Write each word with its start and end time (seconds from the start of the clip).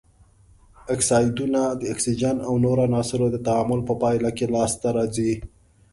اکسایدونه 0.93 1.61
د 1.79 1.81
اکسیجن 1.93 2.37
او 2.47 2.53
نورو 2.63 2.81
عناصرو 2.87 3.27
تعامل 3.47 3.79
په 3.87 3.93
پایله 4.01 4.29
کې 4.37 4.45
لاس 4.53 4.71
ته 4.81 4.89
راځي. 4.97 5.33